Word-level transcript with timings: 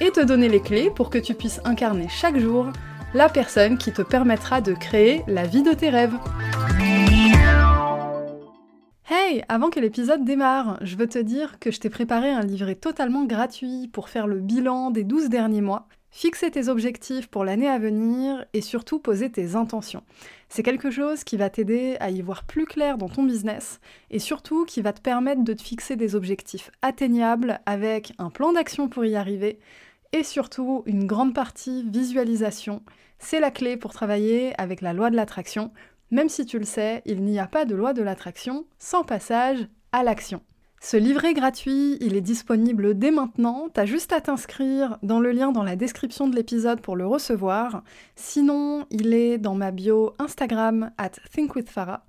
et 0.00 0.10
te 0.10 0.20
donner 0.20 0.48
les 0.48 0.60
clés 0.60 0.90
pour 0.90 1.10
que 1.10 1.18
tu 1.18 1.34
puisses 1.34 1.60
incarner 1.64 2.08
chaque 2.08 2.38
jour 2.38 2.72
la 3.14 3.28
personne 3.28 3.76
qui 3.76 3.92
te 3.92 4.02
permettra 4.02 4.60
de 4.60 4.72
créer 4.72 5.22
la 5.26 5.46
vie 5.46 5.62
de 5.62 5.72
tes 5.72 5.90
rêves. 5.90 6.16
Hey, 9.08 9.42
avant 9.48 9.70
que 9.70 9.80
l'épisode 9.80 10.24
démarre, 10.24 10.78
je 10.82 10.96
veux 10.96 11.08
te 11.08 11.18
dire 11.18 11.58
que 11.58 11.70
je 11.70 11.80
t'ai 11.80 11.90
préparé 11.90 12.30
un 12.30 12.42
livret 12.42 12.76
totalement 12.76 13.24
gratuit 13.24 13.88
pour 13.92 14.08
faire 14.08 14.26
le 14.28 14.38
bilan 14.38 14.92
des 14.92 15.02
12 15.02 15.28
derniers 15.28 15.60
mois, 15.60 15.88
fixer 16.10 16.50
tes 16.50 16.68
objectifs 16.68 17.26
pour 17.26 17.44
l'année 17.44 17.68
à 17.68 17.78
venir 17.78 18.44
et 18.52 18.60
surtout 18.60 19.00
poser 19.00 19.30
tes 19.30 19.56
intentions. 19.56 20.04
C'est 20.48 20.62
quelque 20.62 20.90
chose 20.90 21.24
qui 21.24 21.36
va 21.36 21.50
t'aider 21.50 21.96
à 21.98 22.10
y 22.10 22.22
voir 22.22 22.44
plus 22.44 22.66
clair 22.66 22.98
dans 22.98 23.08
ton 23.08 23.24
business 23.24 23.80
et 24.10 24.20
surtout 24.20 24.64
qui 24.64 24.80
va 24.80 24.92
te 24.92 25.00
permettre 25.00 25.42
de 25.42 25.54
te 25.54 25.62
fixer 25.62 25.96
des 25.96 26.14
objectifs 26.14 26.70
atteignables 26.82 27.60
avec 27.66 28.12
un 28.18 28.30
plan 28.30 28.52
d'action 28.52 28.88
pour 28.88 29.04
y 29.04 29.16
arriver, 29.16 29.58
et 30.12 30.22
surtout 30.24 30.82
une 30.86 31.06
grande 31.06 31.34
partie 31.34 31.84
visualisation. 31.88 32.82
C'est 33.18 33.40
la 33.40 33.50
clé 33.50 33.76
pour 33.76 33.92
travailler 33.92 34.52
avec 34.60 34.80
la 34.80 34.92
loi 34.92 35.10
de 35.10 35.16
l'attraction. 35.16 35.72
Même 36.10 36.28
si 36.28 36.44
tu 36.46 36.58
le 36.58 36.64
sais, 36.64 37.02
il 37.06 37.22
n'y 37.22 37.38
a 37.38 37.46
pas 37.46 37.64
de 37.64 37.74
loi 37.74 37.92
de 37.92 38.02
l'attraction 38.02 38.66
sans 38.78 39.04
passage 39.04 39.68
à 39.92 40.02
l'action. 40.02 40.42
Ce 40.82 40.96
livret 40.96 41.34
gratuit, 41.34 41.98
il 42.00 42.16
est 42.16 42.22
disponible 42.22 42.98
dès 42.98 43.10
maintenant, 43.10 43.68
t'as 43.72 43.84
juste 43.84 44.14
à 44.14 44.22
t'inscrire 44.22 44.96
dans 45.02 45.20
le 45.20 45.30
lien 45.30 45.52
dans 45.52 45.62
la 45.62 45.76
description 45.76 46.26
de 46.26 46.34
l'épisode 46.34 46.80
pour 46.80 46.96
le 46.96 47.06
recevoir. 47.06 47.82
Sinon, 48.16 48.86
il 48.90 49.12
est 49.12 49.36
dans 49.36 49.54
ma 49.54 49.72
bio 49.72 50.14
Instagram 50.18 50.90
at 50.96 51.10
thinkwithfarah. 51.32 52.06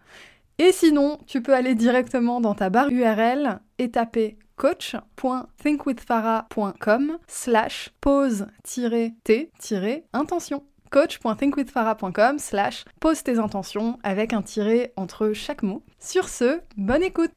Et 0.57 0.71
sinon, 0.71 1.17
tu 1.27 1.41
peux 1.41 1.53
aller 1.53 1.75
directement 1.75 2.39
dans 2.39 2.55
ta 2.55 2.69
barre 2.69 2.89
URL 2.89 3.59
et 3.77 3.91
taper 3.91 4.37
coach.thinkwithfarah.com 4.61 7.17
slash 7.27 7.89
pose-t-intention 7.99 10.61
coach.thinkwithfarah.com 10.91 12.37
slash 12.37 12.85
pose 12.99 13.23
tes 13.23 13.39
intentions 13.39 13.97
avec 14.03 14.33
un 14.33 14.43
tiré 14.43 14.93
entre 14.97 15.31
chaque 15.33 15.63
mot. 15.63 15.81
Sur 15.99 16.29
ce, 16.29 16.61
bonne 16.77 17.01
écoute 17.01 17.31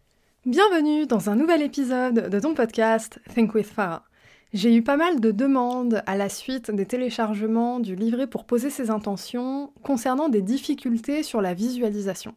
Bienvenue 0.44 1.06
dans 1.06 1.30
un 1.30 1.36
nouvel 1.36 1.62
épisode 1.62 2.28
de 2.28 2.40
ton 2.40 2.52
podcast 2.52 3.18
Think 3.32 3.54
with 3.54 3.68
Farah. 3.68 4.04
J'ai 4.52 4.74
eu 4.74 4.82
pas 4.82 4.98
mal 4.98 5.20
de 5.20 5.30
demandes 5.30 6.02
à 6.04 6.18
la 6.18 6.28
suite 6.28 6.70
des 6.70 6.84
téléchargements 6.84 7.80
du 7.80 7.96
livret 7.96 8.26
pour 8.26 8.44
poser 8.44 8.68
ses 8.68 8.90
intentions 8.90 9.72
concernant 9.82 10.28
des 10.28 10.42
difficultés 10.42 11.22
sur 11.22 11.40
la 11.40 11.54
visualisation. 11.54 12.34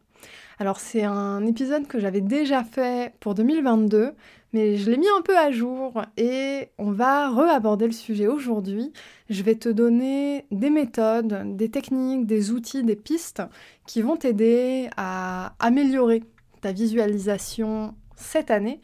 Alors 0.60 0.80
c'est 0.80 1.04
un 1.04 1.46
épisode 1.46 1.86
que 1.86 2.00
j'avais 2.00 2.20
déjà 2.20 2.64
fait 2.64 3.14
pour 3.20 3.34
2022, 3.34 4.10
mais 4.52 4.76
je 4.76 4.90
l'ai 4.90 4.96
mis 4.96 5.06
un 5.16 5.22
peu 5.22 5.38
à 5.38 5.52
jour 5.52 6.02
et 6.16 6.70
on 6.78 6.90
va 6.90 7.30
re-aborder 7.30 7.86
le 7.86 7.92
sujet 7.92 8.26
aujourd'hui. 8.26 8.92
Je 9.30 9.44
vais 9.44 9.54
te 9.54 9.68
donner 9.68 10.46
des 10.50 10.70
méthodes, 10.70 11.56
des 11.56 11.68
techniques, 11.68 12.26
des 12.26 12.50
outils, 12.50 12.82
des 12.82 12.96
pistes 12.96 13.42
qui 13.86 14.02
vont 14.02 14.16
t'aider 14.16 14.90
à 14.96 15.54
améliorer 15.60 16.24
ta 16.60 16.72
visualisation 16.72 17.94
cette 18.16 18.50
année 18.50 18.80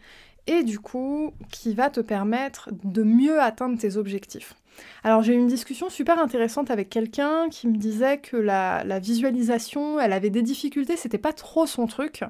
et 0.47 0.63
du 0.63 0.79
coup 0.79 1.33
qui 1.51 1.75
va 1.75 1.91
te 1.91 2.01
permettre 2.01 2.71
de 2.85 3.03
mieux 3.03 3.41
atteindre 3.41 3.77
tes 3.79 3.97
objectifs. 3.97 4.55
Alors 5.03 5.23
j'ai 5.23 5.35
eu 5.35 5.37
une 5.37 5.47
discussion 5.47 5.91
super 5.91 6.19
intéressante 6.19 6.71
avec 6.71 6.89
quelqu'un 6.89 7.49
qui 7.51 7.69
me 7.69 7.77
disait 7.77 8.19
que 8.19 8.37
la, 8.37 8.99
visualisation, 8.99 10.01
elle 10.01 10.13
avait 10.13 10.31
des 10.31 10.43
difficultés, 10.43 10.97
c'était 10.97 11.19
pas 11.19 11.33
trop 11.33 11.67
son 11.67 11.87
truc, 11.87 12.25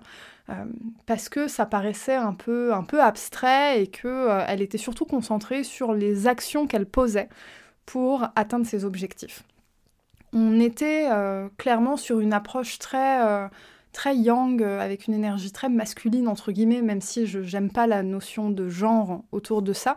euh, 0.50 0.54
parce 1.06 1.28
que 1.28 1.48
ça 1.48 1.66
paraissait 1.66 2.14
un 2.14 2.34
peu, 2.34 2.72
abstrait 3.00 3.82
et 3.82 3.86
qu'elle 3.86 4.04
euh, 4.06 4.56
était 4.58 4.78
surtout 4.78 5.04
concentrée 5.04 5.64
sur 5.64 5.94
les 5.94 6.26
actions 6.26 6.66
qu'elle 6.66 6.86
posait 6.86 7.28
pour 7.86 8.26
atteindre 8.36 8.66
ses 8.66 8.84
objectifs. 8.84 9.42
On 10.32 10.58
était 10.58 11.08
euh, 11.12 11.48
clairement 11.58 11.96
sur 11.96 12.18
une 12.20 12.32
approche 12.32 12.78
très 12.78 13.48
très 13.94 14.16
yang, 14.16 14.62
avec 14.62 15.06
une 15.06 15.14
énergie 15.14 15.52
très 15.52 15.70
masculine, 15.70 16.28
entre 16.28 16.52
guillemets, 16.52 16.82
même 16.82 17.00
si 17.00 17.26
je 17.26 17.38
n'aime 17.38 17.70
pas 17.70 17.86
la 17.86 18.02
notion 18.02 18.50
de 18.50 18.68
genre 18.68 19.24
autour 19.32 19.62
de 19.62 19.72
ça. 19.72 19.96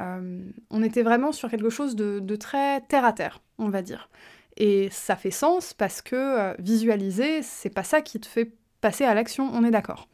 Euh, 0.00 0.40
on 0.70 0.82
était 0.82 1.02
vraiment 1.02 1.30
sur 1.30 1.48
quelque 1.48 1.70
chose 1.70 1.94
de, 1.94 2.36
très 2.36 2.80
terre 2.82 3.04
à 3.04 3.12
terre, 3.12 3.40
on 3.58 3.68
va 3.68 3.82
dire. 3.82 4.08
Et 4.56 4.88
ça 4.90 5.16
fait 5.16 5.30
sens 5.30 5.74
parce 5.74 6.02
que 6.02 6.16
euh, 6.16 6.54
visualiser, 6.58 7.42
c'est 7.42 7.70
pas 7.70 7.84
ça 7.84 8.02
qui 8.02 8.18
te 8.20 8.26
fait 8.26 8.52
passer 8.80 9.04
à 9.04 9.14
l'action, 9.14 9.50
on 9.52 9.64
est 9.64 9.70
d'accord. 9.70 10.08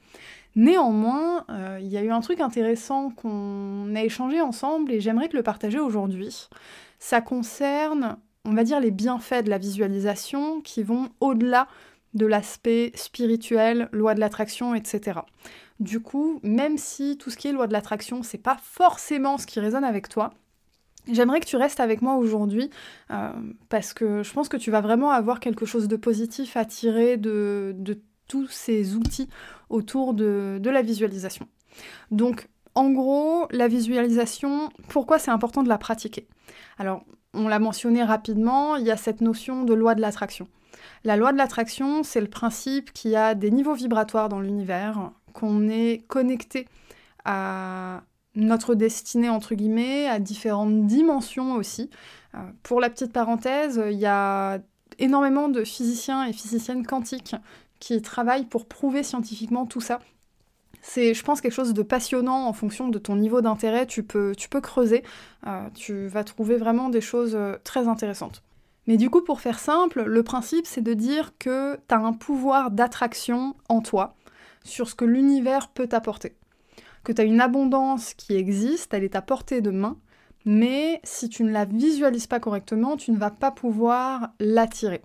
Néanmoins, 0.57 1.45
euh, 1.49 1.79
il 1.81 1.89
y 1.89 1.97
a 1.97 2.03
eu 2.03 2.11
un 2.11 2.21
truc 2.21 2.41
intéressant 2.41 3.11
qu'on 3.11 3.95
a 3.95 4.03
échangé 4.03 4.41
ensemble 4.41 4.93
et 4.93 5.01
j'aimerais 5.01 5.29
te 5.29 5.37
le 5.37 5.43
partager 5.43 5.79
aujourd'hui. 5.79 6.49
Ça 6.99 7.21
concerne, 7.21 8.17
on 8.45 8.53
va 8.53 8.65
dire, 8.65 8.81
les 8.81 8.91
bienfaits 8.91 9.45
de 9.45 9.51
la 9.51 9.59
visualisation 9.59 10.61
qui 10.61 10.83
vont 10.83 11.11
au-delà 11.21 11.69
de 12.15 12.27
l'aspect 12.27 12.93
spirituel, 12.95 13.89
loi 13.93 14.15
de 14.15 14.21
l'attraction, 14.21 14.75
etc. 14.75 15.21
Du 15.79 16.01
coup, 16.01 16.41
même 16.43 16.77
si 16.77 17.17
tout 17.17 17.31
ce 17.31 17.37
qui 17.37 17.49
est 17.49 17.53
loi 17.53 17.67
de 17.67 17.73
l'attraction, 17.73 18.23
c'est 18.23 18.39
pas 18.39 18.59
forcément 18.63 19.39
ce 19.39 19.47
qui 19.47 19.61
résonne 19.61 19.85
avec 19.85 20.09
toi, 20.09 20.33
J'aimerais 21.09 21.41
que 21.41 21.47
tu 21.47 21.57
restes 21.57 21.81
avec 21.81 22.03
moi 22.03 22.17
aujourd'hui 22.17 22.71
euh, 23.11 23.31
parce 23.69 23.95
que 23.95 24.23
je 24.23 24.33
pense 24.33 24.49
que 24.49 24.57
tu 24.57 24.71
vas 24.71 24.81
vraiment 24.81 25.11
avoir 25.11 25.41
quelque 25.41 25.65
chose 25.65 25.89
de 25.89 25.97
positif 25.97 26.57
à 26.57 26.65
tirer 26.65 27.17
de, 27.17 27.75
tous 28.29 28.49
ces 28.49 28.95
outils 28.95 29.29
autour 29.71 30.15
de, 30.15 30.59
de 30.61 30.71
la 30.71 30.83
visualisation. 30.83 31.49
Donc, 32.13 32.49
en 32.77 32.91
gros, 32.91 33.49
la 33.51 33.67
visualisation, 33.67 34.69
pourquoi 34.89 35.19
c'est 35.19 35.33
important 35.33 35.65
de 35.65 35.69
la 35.69 35.79
pratiquer? 35.79 36.29
Alors, 36.79 37.05
on 37.35 37.49
l'a 37.49 37.59
mentionné 37.59 38.05
rapidement, 38.05 38.77
il 38.77 38.87
y 38.87 38.91
a 38.91 38.97
cette 38.97 39.21
notion 39.21 39.65
de 39.65 39.75
loi 39.75 39.97
de 39.97 40.01
l'attraction. 40.01 40.47
La 41.05 41.17
loi 41.17 41.33
de 41.33 41.39
l'attraction, 41.39 42.03
c'est 42.03 42.21
le 42.21 42.29
principe 42.29 42.93
qu'il 42.93 43.11
y 43.11 43.17
a 43.17 43.35
des 43.35 43.51
niveaux 43.51 43.75
vibratoires 43.75 44.29
dans 44.29 44.41
l'univers, 44.41 45.13
qu'on 45.33 45.69
est 45.69 46.05
connecté 46.09 46.67
à 47.25 48.03
notre 48.35 48.75
destinée, 48.75 49.29
entre 49.29 49.55
guillemets, 49.55 50.07
à 50.07 50.19
différentes 50.19 50.87
dimensions 50.87 51.55
aussi. 51.55 51.91
Euh, 52.35 52.39
pour 52.63 52.81
la 52.81 52.91
petite 52.91 53.13
parenthèse, 53.13 53.83
il 53.91 53.99
y 53.99 54.07
a 54.07 54.61
énormément 54.99 55.49
de 55.49 55.65
physiciens 55.65 56.25
et 56.25 56.33
physiciennes 56.33 56.87
quantiques 56.87 57.35
qui 57.81 58.01
travaillent 58.03 58.45
pour 58.45 58.67
prouver 58.67 59.03
scientifiquement 59.03 59.67
tout 59.67 59.81
ça. 59.81 60.01
C'est, 60.83 61.13
je 61.15 61.25
pense, 61.25 61.41
quelque 61.41 61.53
chose 61.53 61.75
de 61.75 61.83
passionnant 61.83 62.47
en 62.47 62.53
fonction 62.53 62.89
de 62.89 62.99
ton 62.99 63.17
niveau 63.17 63.41
d'intérêt. 63.41 63.87
Tu 63.87 64.03
peux, 64.03 64.35
creuser, 64.63 65.03
euh, 65.47 65.69
tu 65.75 66.07
vas 66.07 66.25
trouver 66.25 66.57
vraiment 66.57 66.89
des 66.89 67.01
choses 67.01 67.35
euh, 67.35 67.57
très 67.65 67.89
intéressantes. 67.89 68.43
Mais 68.87 68.97
du 68.97 69.11
coup, 69.11 69.23
pour 69.23 69.41
faire 69.41 69.59
simple, 69.59 70.03
le 70.03 70.23
principe, 70.23 70.67
c'est 70.67 70.81
de 70.81 70.95
dire 70.95 71.33
que 71.39 71.77
tu 71.89 71.95
as 71.95 71.99
un 71.99 72.13
pouvoir 72.13 72.71
d'attraction 72.71 73.55
en 73.69 73.81
toi 73.81 74.17
sur 74.65 74.89
ce 74.89 74.95
que 74.95 75.05
l'univers 75.05 75.69
peut 75.69 75.87
t'apporter. 75.87 76.37
Que 77.05 77.13
tu 77.13 77.21
as 77.21 77.25
une 77.25 77.41
abondance 77.41 78.15
qui 78.15 78.35
existe, 78.35 78.93
elle 78.93 79.05
est 79.05 79.17
à 79.17 79.23
portée 79.23 79.61
de 79.61 79.71
main, 79.71 79.97
mais 80.45 81.01
si 81.05 81.29
tu 81.29 81.45
ne 81.45 81.53
la 81.53 81.65
visualises 81.65 82.27
pas 82.27 82.41
correctement, 82.41 82.97
tu 82.97 83.11
ne 83.11 83.19
vas 83.19 83.31
pas 83.31 83.51
pouvoir 83.51 84.31
l'attirer. 84.39 85.03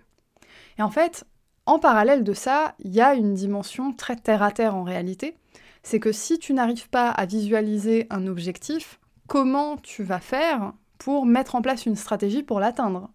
Et 0.78 0.82
en 0.82 0.90
fait, 0.90 1.24
en 1.66 1.78
parallèle 1.78 2.24
de 2.24 2.32
ça, 2.32 2.74
il 2.78 2.94
y 2.94 3.00
a 3.00 3.14
une 3.14 3.34
dimension 3.34 3.92
très 3.92 4.16
terre 4.16 4.42
à 4.42 4.52
terre 4.52 4.76
en 4.76 4.82
réalité. 4.82 5.36
C'est 5.82 6.00
que 6.00 6.12
si 6.12 6.38
tu 6.38 6.52
n'arrives 6.52 6.88
pas 6.88 7.10
à 7.10 7.26
visualiser 7.26 8.06
un 8.10 8.26
objectif, 8.26 8.98
comment 9.26 9.76
tu 9.76 10.02
vas 10.02 10.20
faire 10.20 10.72
pour 10.98 11.26
mettre 11.26 11.54
en 11.54 11.62
place 11.62 11.86
une 11.86 11.96
stratégie 11.96 12.42
pour 12.42 12.60
l'atteindre? 12.60 13.10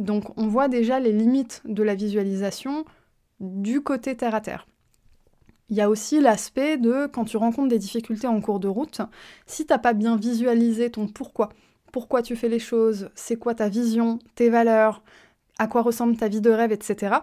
Donc 0.00 0.36
on 0.38 0.48
voit 0.48 0.68
déjà 0.68 0.98
les 0.98 1.12
limites 1.12 1.62
de 1.66 1.82
la 1.82 1.94
visualisation 1.94 2.84
du 3.38 3.82
côté 3.82 4.16
terre 4.16 4.34
à 4.34 4.40
terre. 4.40 4.66
Il 5.68 5.76
y 5.76 5.80
a 5.80 5.88
aussi 5.88 6.20
l'aspect 6.20 6.78
de 6.78 7.06
quand 7.06 7.26
tu 7.26 7.36
rencontres 7.36 7.68
des 7.68 7.78
difficultés 7.78 8.26
en 8.26 8.40
cours 8.40 8.58
de 8.58 8.66
route, 8.66 9.02
si 9.46 9.66
tu 9.66 9.72
n'as 9.72 9.78
pas 9.78 9.92
bien 9.92 10.16
visualisé 10.16 10.90
ton 10.90 11.06
pourquoi, 11.06 11.50
pourquoi 11.92 12.22
tu 12.22 12.34
fais 12.34 12.48
les 12.48 12.58
choses, 12.58 13.10
c'est 13.14 13.36
quoi 13.36 13.54
ta 13.54 13.68
vision, 13.68 14.18
tes 14.34 14.48
valeurs, 14.48 15.02
à 15.58 15.68
quoi 15.68 15.82
ressemble 15.82 16.16
ta 16.16 16.28
vie 16.28 16.40
de 16.40 16.50
rêve, 16.50 16.72
etc. 16.72 17.16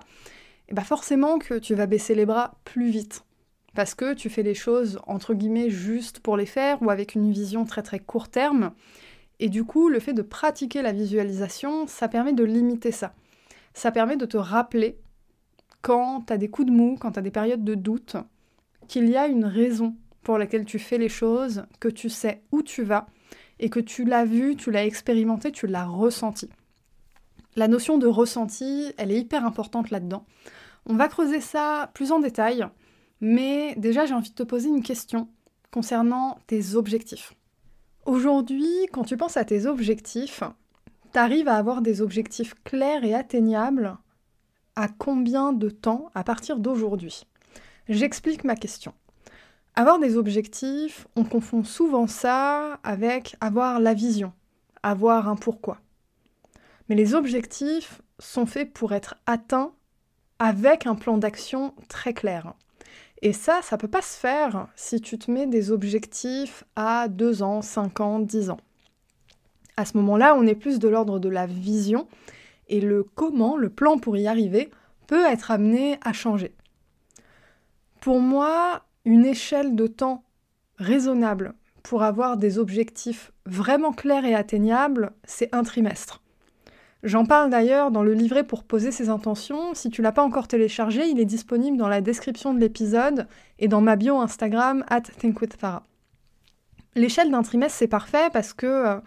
Et 0.70 0.74
bah 0.74 0.84
forcément 0.84 1.40
que 1.40 1.56
tu 1.56 1.76
vas 1.76 1.88
baisser 1.88 2.16
les 2.16 2.26
bras 2.26 2.56
plus 2.64 2.90
vite. 2.90 3.26
Parce 3.76 3.96
que 3.96 4.14
tu 4.14 4.30
fais 4.30 4.44
les 4.44 4.56
choses 4.56 5.00
entre 5.08 5.34
guillemets 5.34 5.70
juste 5.70 6.20
pour 6.20 6.38
les 6.38 6.46
faire 6.46 6.82
ou 6.82 6.90
avec 6.90 7.16
une 7.16 7.32
vision 7.32 7.66
très 7.66 7.84
très 7.84 8.00
court 8.00 8.30
terme 8.30 8.72
Et 9.40 9.50
du 9.50 9.64
coup, 9.64 9.90
le 9.90 10.00
fait 10.00 10.14
de 10.14 10.22
pratiquer 10.22 10.82
la 10.82 10.92
visualisation, 10.92 11.88
ça 11.88 12.08
permet 12.08 12.34
de 12.34 12.44
limiter 12.44 12.92
ça. 12.92 13.14
Ça 13.74 13.92
permet 13.92 14.18
de 14.18 14.26
te 14.26 14.38
rappeler 14.38 14.98
quand 15.82 16.22
tu 16.28 16.34
as 16.34 16.38
des 16.38 16.50
coups 16.50 16.68
de 16.68 16.74
mou, 16.74 16.98
quand 17.00 17.12
tu 17.12 17.20
as 17.20 17.22
des 17.22 17.32
périodes 17.32 17.64
de 17.64 17.76
doute, 17.76 18.18
qu'il 18.88 19.08
y 19.10 19.16
a 19.16 19.28
une 19.28 19.46
raison 19.46 19.96
pour 20.24 20.38
laquelle 20.38 20.66
tu 20.66 20.80
fais 20.80 20.98
les 20.98 21.10
choses, 21.10 21.64
que 21.80 21.88
tu 21.88 22.10
sais 22.10 22.42
où 22.52 22.64
tu 22.64 22.84
vas 22.84 23.08
et 23.60 23.70
que 23.70 23.80
tu 23.80 24.04
l'as 24.04 24.26
vu, 24.26 24.56
tu 24.56 24.72
l'as 24.72 24.86
expérimenté, 24.86 25.52
tu 25.52 25.68
l'as 25.68 25.86
ressenti. 25.86 26.50
La 27.56 27.68
notion 27.68 27.98
de 27.98 28.08
ressenti, 28.08 28.92
elle 28.98 29.12
est 29.12 29.20
hyper 29.20 29.46
importante 29.46 29.90
là-dedans. 29.90 30.26
On 30.86 30.96
va 30.96 31.08
creuser 31.08 31.42
ça 31.42 31.92
plus 31.94 32.12
en 32.12 32.20
détail, 32.20 32.68
mais 33.22 33.76
déjà 33.78 34.06
j'ai 34.06 34.14
envie 34.14 34.30
de 34.30 34.36
te 34.36 34.44
poser 34.44 34.70
une 34.70 34.84
question 34.84 35.30
concernant 35.72 36.40
tes 36.48 36.76
objectifs. 36.76 37.37
Aujourd'hui, 38.08 38.88
quand 38.94 39.04
tu 39.04 39.18
penses 39.18 39.36
à 39.36 39.44
tes 39.44 39.66
objectifs, 39.66 40.42
tu 41.12 41.20
arrives 41.20 41.50
à 41.50 41.58
avoir 41.58 41.82
des 41.82 42.02
objectifs 42.02 42.56
clairs 42.64 43.04
et 43.04 43.14
atteignables 43.14 43.98
à 44.78 44.88
combien 44.88 45.52
de 45.52 45.70
temps 45.70 46.10
à 46.16 46.24
partir 46.24 46.58
d'aujourd'hui? 46.58 47.24
J'explique 47.90 48.46
ma 48.46 48.56
question. 48.56 48.94
Avoir 49.76 50.00
des 50.00 50.16
objectifs, 50.16 51.06
on 51.18 51.26
confond 51.26 51.66
souvent 51.66 52.08
ça 52.08 52.80
avec 52.82 53.36
avoir 53.42 53.82
la 53.82 53.94
vision, 53.94 54.32
avoir 54.84 55.28
un 55.28 55.36
pourquoi. 55.36 55.82
Mais 56.88 56.96
les 56.96 57.14
objectifs 57.14 58.02
sont 58.20 58.46
faits 58.46 58.72
pour 58.72 58.94
être 58.94 59.16
atteints 59.26 59.74
avec 60.40 60.88
un 60.88 60.96
plan 60.96 61.18
d'action 61.18 61.74
très 61.90 62.14
clair. 62.14 62.54
Et 63.22 63.34
ça, 63.34 63.62
ça 63.64 63.78
peut 63.78 63.88
pas 63.88 64.02
se 64.02 64.18
faire 64.18 64.68
si 64.76 65.02
tu 65.02 65.18
te 65.18 65.32
mets 65.32 65.48
des 65.48 65.72
objectifs 65.72 66.64
à 66.76 67.08
2 67.08 67.42
ans, 67.44 67.62
5 67.62 68.00
ans, 68.00 68.20
10 68.20 68.52
ans. 68.52 68.60
À 69.76 69.86
ce 69.86 69.98
moment-là, 69.98 70.36
on 70.36 70.46
est 70.46 70.56
plus 70.56 70.80
de 70.80 70.88
l'ordre 70.88 71.20
de 71.20 71.30
la 71.30 71.46
vision 71.46 72.08
et 72.68 72.82
le 72.82 73.04
comment, 73.04 73.58
le 73.58 73.70
plan 73.70 73.98
pour 73.98 74.18
y 74.18 74.28
arriver, 74.28 74.70
peut 75.08 75.26
être 75.26 75.52
amené 75.52 75.98
à 76.04 76.14
changer. 76.14 76.54
Pour 78.02 78.20
moi, 78.20 78.84
une 79.06 79.26
échelle 79.26 79.76
de 79.76 79.88
temps 79.88 80.24
raisonnable 80.78 81.54
pour 81.82 82.04
avoir 82.04 82.38
des 82.38 82.60
objectifs 82.60 83.32
vraiment 83.46 83.94
clairs 83.94 84.26
et 84.26 84.36
atteignables, 84.36 85.12
c'est 85.24 85.54
un 85.56 85.64
trimestre. 85.64 86.22
J'en 87.04 87.26
parle 87.26 87.50
d'ailleurs 87.52 87.92
dans 87.92 88.04
le 88.04 88.14
livret 88.14 88.44
pour 88.44 88.64
poser 88.64 88.92
ses 88.92 89.10
intentions. 89.10 89.76
Si 89.76 89.90
tu 89.90 90.02
l'as 90.02 90.12
pas 90.12 90.24
encore 90.24 90.48
téléchargé, 90.48 91.08
il 91.08 91.20
est 91.20 91.26
disponible 91.26 91.78
dans 91.78 91.90
la 91.90 92.02
description 92.02 92.54
de 92.54 92.60
l'épisode 92.60 93.28
et 93.60 93.68
dans 93.68 93.82
ma 93.82 93.96
bio 93.96 94.18
Instagram 94.18 94.84
at 94.90 95.02
thinkwithfarah. 95.02 95.84
L'échelle 96.96 97.30
d'un 97.30 97.44
trimestre, 97.44 97.78
c'est 97.78 97.88
parfait 97.88 98.30
parce 98.34 98.54
que 98.54 98.66
euh, 98.66 99.00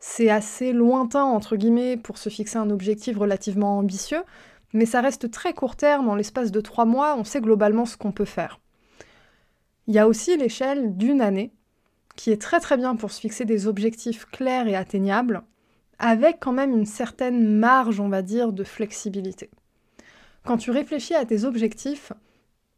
c'est 0.00 0.28
assez 0.28 0.72
lointain, 0.72 1.22
entre 1.22 1.54
guillemets, 1.54 1.96
pour 1.96 2.18
se 2.18 2.28
fixer 2.28 2.58
un 2.58 2.70
objectif 2.70 3.16
relativement 3.16 3.78
ambitieux, 3.78 4.22
mais 4.72 4.84
ça 4.84 5.00
reste 5.00 5.30
très 5.30 5.54
court 5.54 5.76
terme, 5.76 6.08
en 6.08 6.16
l'espace 6.16 6.50
de 6.50 6.60
trois 6.60 6.84
mois, 6.84 7.16
on 7.16 7.22
sait 7.22 7.40
globalement 7.40 7.86
ce 7.86 7.96
qu'on 7.96 8.12
peut 8.12 8.24
faire. 8.24 8.58
Il 9.86 9.94
y 9.94 10.00
a 10.00 10.08
aussi 10.08 10.36
l'échelle 10.36 10.96
d'une 10.96 11.20
année, 11.20 11.52
qui 12.16 12.32
est 12.32 12.42
très 12.42 12.58
très 12.58 12.76
bien 12.76 12.96
pour 12.96 13.12
se 13.12 13.20
fixer 13.20 13.44
des 13.44 13.68
objectifs 13.68 14.24
clairs 14.26 14.66
et 14.66 14.74
atteignables, 14.74 15.42
avec 15.98 16.40
quand 16.40 16.52
même 16.52 16.76
une 16.76 16.86
certaine 16.86 17.58
marge, 17.58 18.00
on 18.00 18.08
va 18.08 18.22
dire, 18.22 18.52
de 18.52 18.64
flexibilité. 18.64 19.50
Quand 20.44 20.58
tu 20.58 20.70
réfléchis 20.70 21.14
à 21.14 21.24
tes 21.24 21.44
objectifs, 21.44 22.12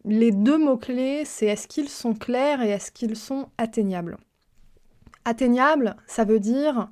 les 0.05 0.31
deux 0.31 0.59
mots-clés, 0.59 1.25
c'est 1.25 1.47
est-ce 1.47 1.69
qu'ils 1.69 1.89
sont 1.89 2.15
clairs 2.15 2.63
et 2.63 2.71
est-ce 2.71 2.93
qu'ils 2.93 3.17
sont 3.17 3.49
atteignables. 3.59 4.17
Atteignable, 5.25 5.97
ça 6.07 6.25
veut 6.25 6.41
dire 6.41 6.89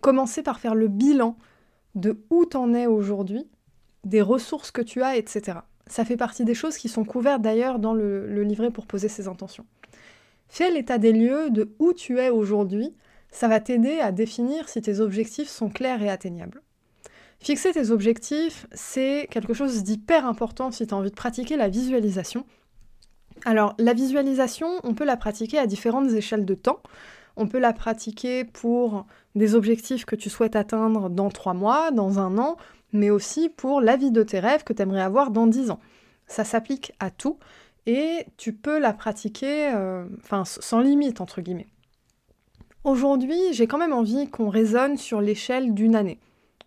commencer 0.00 0.42
par 0.42 0.60
faire 0.60 0.74
le 0.74 0.88
bilan 0.88 1.36
de 1.94 2.22
où 2.30 2.44
t'en 2.44 2.72
es 2.72 2.86
aujourd'hui, 2.86 3.48
des 4.04 4.22
ressources 4.22 4.70
que 4.70 4.82
tu 4.82 5.02
as, 5.02 5.16
etc. 5.16 5.58
Ça 5.86 6.04
fait 6.04 6.16
partie 6.16 6.44
des 6.44 6.54
choses 6.54 6.76
qui 6.76 6.88
sont 6.88 7.04
couvertes 7.04 7.42
d'ailleurs 7.42 7.78
dans 7.78 7.94
le, 7.94 8.26
le 8.26 8.42
livret 8.42 8.70
pour 8.70 8.86
poser 8.86 9.08
ses 9.08 9.26
intentions. 9.26 9.66
Fais 10.48 10.70
l'état 10.70 10.98
des 10.98 11.12
lieux 11.12 11.50
de 11.50 11.74
où 11.78 11.92
tu 11.92 12.18
es 12.18 12.30
aujourd'hui 12.30 12.94
ça 13.32 13.48
va 13.48 13.60
t'aider 13.60 14.00
à 14.00 14.12
définir 14.12 14.68
si 14.68 14.82
tes 14.82 15.00
objectifs 15.00 15.48
sont 15.48 15.68
clairs 15.68 16.02
et 16.02 16.10
atteignables. 16.10 16.62
Fixer 17.40 17.72
tes 17.72 17.90
objectifs, 17.90 18.66
c'est 18.72 19.26
quelque 19.30 19.54
chose 19.54 19.82
d'hyper 19.82 20.26
important 20.26 20.70
si 20.70 20.86
tu 20.86 20.92
as 20.92 20.96
envie 20.96 21.10
de 21.10 21.14
pratiquer 21.14 21.56
la 21.56 21.68
visualisation. 21.68 22.44
Alors, 23.46 23.74
la 23.78 23.94
visualisation, 23.94 24.68
on 24.82 24.94
peut 24.94 25.06
la 25.06 25.16
pratiquer 25.16 25.58
à 25.58 25.66
différentes 25.66 26.10
échelles 26.10 26.44
de 26.44 26.54
temps. 26.54 26.82
On 27.36 27.46
peut 27.46 27.58
la 27.58 27.72
pratiquer 27.72 28.44
pour 28.44 29.06
des 29.34 29.54
objectifs 29.54 30.04
que 30.04 30.16
tu 30.16 30.28
souhaites 30.28 30.56
atteindre 30.56 31.08
dans 31.08 31.30
trois 31.30 31.54
mois, 31.54 31.90
dans 31.90 32.18
un 32.18 32.36
an, 32.36 32.58
mais 32.92 33.08
aussi 33.08 33.48
pour 33.48 33.80
la 33.80 33.96
vie 33.96 34.10
de 34.10 34.22
tes 34.22 34.40
rêves 34.40 34.64
que 34.64 34.74
tu 34.74 34.82
aimerais 34.82 35.00
avoir 35.00 35.30
dans 35.30 35.46
dix 35.46 35.70
ans. 35.70 35.80
Ça 36.26 36.44
s'applique 36.44 36.92
à 37.00 37.10
tout 37.10 37.38
et 37.86 38.26
tu 38.36 38.52
peux 38.52 38.78
la 38.78 38.92
pratiquer 38.92 39.72
euh, 39.74 40.04
sans 40.44 40.80
limite, 40.80 41.22
entre 41.22 41.40
guillemets. 41.40 41.68
Aujourd'hui, 42.82 43.52
j'ai 43.52 43.66
quand 43.66 43.78
même 43.78 43.92
envie 43.92 44.28
qu'on 44.28 44.48
raisonne 44.48 44.96
sur 44.96 45.20
l'échelle 45.20 45.74
d'une 45.74 45.94
année. 45.94 46.18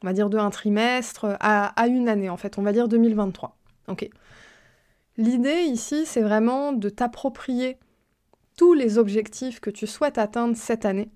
On 0.04 0.08
va 0.08 0.14
dire 0.14 0.30
de 0.30 0.38
un 0.38 0.52
trimestre 0.52 1.38
à, 1.40 1.88
une 1.88 2.08
année, 2.08 2.30
en 2.30 2.38
fait. 2.38 2.58
On 2.60 2.62
va 2.62 2.72
dire 2.72 2.88
2023. 2.88 3.58
Ok. 3.88 4.08
L'idée 5.18 5.64
ici, 5.64 6.06
c'est 6.06 6.22
vraiment 6.22 6.74
de 6.74 6.90
t'approprier 6.90 7.78
tous 8.58 8.74
les 8.74 8.98
objectifs 8.98 9.60
que 9.60 9.70
tu 9.70 9.88
souhaites 9.88 10.18
atteindre 10.18 10.56
cette 10.56 10.86
année 10.86 11.10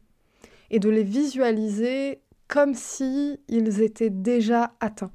et 0.71 0.79
de 0.79 0.89
les 0.89 1.03
visualiser 1.03 2.21
comme 2.47 2.73
si 2.73 3.39
ils 3.47 3.81
étaient 3.81 4.09
déjà 4.09 4.71
atteints. 4.79 5.11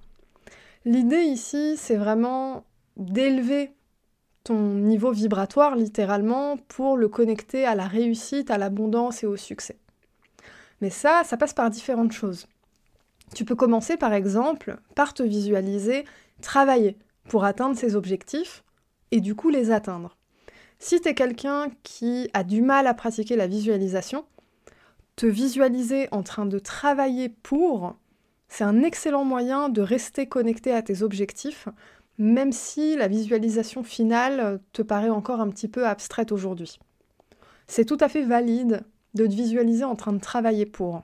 L'idée 0.85 1.23
ici, 1.23 1.76
c'est 1.76 1.96
vraiment 1.96 2.64
d'élever 2.96 3.73
ton 4.44 4.58
niveau 4.58 5.12
vibratoire 5.12 5.76
littéralement 5.76 6.56
pour 6.68 6.96
le 6.96 7.08
connecter 7.08 7.64
à 7.64 7.74
la 7.74 7.86
réussite, 7.86 8.50
à 8.50 8.58
l'abondance 8.58 9.22
et 9.22 9.26
au 9.26 9.36
succès. 9.36 9.76
Mais 10.80 10.90
ça, 10.90 11.22
ça 11.24 11.36
passe 11.36 11.54
par 11.54 11.70
différentes 11.70 12.12
choses. 12.12 12.48
Tu 13.34 13.44
peux 13.44 13.54
commencer 13.54 13.96
par 13.96 14.12
exemple 14.12 14.76
par 14.94 15.14
te 15.14 15.22
visualiser 15.22 16.04
travailler 16.40 16.98
pour 17.28 17.44
atteindre 17.44 17.76
ces 17.76 17.96
objectifs 17.96 18.64
et 19.10 19.20
du 19.20 19.34
coup 19.34 19.48
les 19.48 19.70
atteindre. 19.70 20.16
Si 20.78 21.00
tu 21.00 21.08
es 21.08 21.14
quelqu'un 21.14 21.68
qui 21.84 22.28
a 22.34 22.42
du 22.42 22.60
mal 22.60 22.86
à 22.86 22.94
pratiquer 22.94 23.36
la 23.36 23.46
visualisation, 23.46 24.24
te 25.16 25.26
visualiser 25.26 26.08
en 26.10 26.22
train 26.22 26.46
de 26.46 26.58
travailler 26.58 27.28
pour, 27.28 27.94
c'est 28.48 28.64
un 28.64 28.82
excellent 28.82 29.25
moyen 29.25 29.68
de 29.68 29.80
rester 29.80 30.26
connecté 30.26 30.72
à 30.72 30.82
tes 30.82 31.02
objectifs 31.02 31.68
même 32.19 32.52
si 32.52 32.97
la 32.97 33.09
visualisation 33.09 33.83
finale 33.83 34.61
te 34.73 34.83
paraît 34.83 35.11
encore 35.11 35.40
un 35.40 35.49
petit 35.49 35.69
peu 35.69 35.87
abstraite 35.87 36.33
aujourd'hui. 36.33 36.78
C'est 37.66 37.85
tout 37.85 37.99
à 38.00 38.09
fait 38.09 38.23
valide 38.23 38.85
de 39.14 39.26
te 39.26 39.33
visualiser 39.33 39.85
en 39.85 39.97
train 39.97 40.12
de 40.12 40.21
travailler 40.21 40.66
pour. 40.66 41.02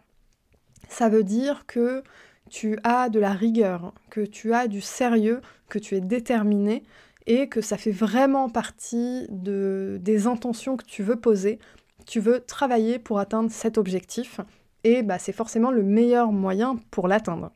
Ça 0.88 1.08
veut 1.08 1.24
dire 1.24 1.64
que 1.66 2.02
tu 2.48 2.78
as 2.82 3.08
de 3.08 3.20
la 3.20 3.32
rigueur, 3.32 3.92
que 4.10 4.20
tu 4.20 4.54
as 4.54 4.68
du 4.68 4.80
sérieux, 4.80 5.40
que 5.68 5.78
tu 5.78 5.96
es 5.96 6.00
déterminé 6.00 6.82
et 7.26 7.48
que 7.48 7.60
ça 7.60 7.76
fait 7.76 7.90
vraiment 7.90 8.48
partie 8.48 9.26
de, 9.28 9.98
des 10.00 10.26
intentions 10.26 10.76
que 10.76 10.84
tu 10.84 11.02
veux 11.02 11.16
poser. 11.16 11.58
Tu 12.06 12.20
veux 12.20 12.40
travailler 12.40 12.98
pour 12.98 13.18
atteindre 13.18 13.50
cet 13.50 13.76
objectif 13.76 14.40
et 14.84 15.02
bah, 15.02 15.18
c'est 15.18 15.32
forcément 15.32 15.70
le 15.70 15.82
meilleur 15.82 16.32
moyen 16.32 16.76
pour 16.90 17.06
l'atteindre. 17.06 17.52